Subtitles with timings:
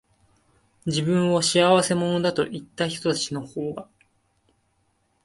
[0.87, 3.87] 自分を仕合せ者だと言ったひとたちのほうが、